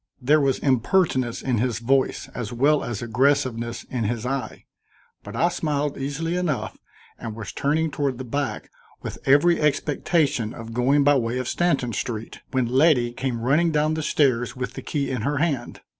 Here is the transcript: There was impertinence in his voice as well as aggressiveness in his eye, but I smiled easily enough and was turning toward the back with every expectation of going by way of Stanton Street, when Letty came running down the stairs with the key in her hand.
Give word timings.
There 0.19 0.41
was 0.41 0.57
impertinence 0.57 1.43
in 1.43 1.59
his 1.59 1.77
voice 1.77 2.27
as 2.33 2.51
well 2.51 2.83
as 2.83 3.03
aggressiveness 3.03 3.83
in 3.83 4.05
his 4.05 4.25
eye, 4.25 4.65
but 5.23 5.35
I 5.35 5.49
smiled 5.49 5.95
easily 5.95 6.35
enough 6.35 6.79
and 7.19 7.35
was 7.35 7.51
turning 7.51 7.91
toward 7.91 8.17
the 8.17 8.23
back 8.23 8.71
with 9.03 9.19
every 9.27 9.61
expectation 9.61 10.55
of 10.55 10.73
going 10.73 11.03
by 11.03 11.17
way 11.17 11.37
of 11.37 11.47
Stanton 11.47 11.93
Street, 11.93 12.39
when 12.49 12.65
Letty 12.65 13.11
came 13.13 13.41
running 13.41 13.69
down 13.71 13.93
the 13.93 14.01
stairs 14.01 14.55
with 14.55 14.73
the 14.73 14.81
key 14.81 15.11
in 15.11 15.21
her 15.21 15.37
hand. 15.37 15.81